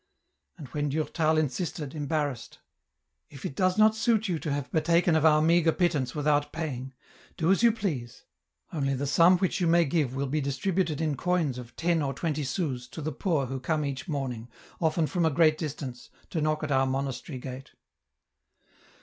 And 0.57 0.67
when 0.69 0.89
Durtal 0.89 1.37
insisted, 1.37 1.93
embarrassed," 1.93 2.57
If 3.29 3.45
it 3.45 3.55
does 3.55 3.77
not 3.77 3.95
suit 3.95 4.27
you 4.27 4.39
to 4.39 4.51
have 4.51 4.71
partaken 4.71 5.15
of 5.15 5.25
our 5.25 5.43
meagre 5.43 5.73
pittance 5.73 6.15
without 6.15 6.51
paying, 6.51 6.95
do 7.37 7.51
as 7.51 7.61
you 7.61 7.71
please; 7.71 8.23
only 8.73 8.95
the 8.95 9.05
sum 9.05 9.37
which 9.37 9.61
you 9.61 9.67
may 9.67 9.85
give 9.85 10.15
will 10.15 10.25
be 10.25 10.41
distributed 10.41 11.01
in 11.01 11.15
coins 11.15 11.59
of 11.59 11.75
ten 11.75 12.01
or 12.01 12.15
tvsrenty 12.15 12.47
sous, 12.47 12.87
to 12.87 12.99
the 12.99 13.11
poor 13.11 13.45
who 13.45 13.59
come 13.59 13.85
each 13.85 14.07
morning, 14.07 14.49
often 14.79 15.05
from 15.05 15.23
a 15.23 15.29
great 15.29 15.55
distance, 15.59 16.09
to 16.31 16.41
knock 16.41 16.63
at 16.63 16.71
our 16.71 16.87
monastery 16.87 17.37
gate." 17.37 17.73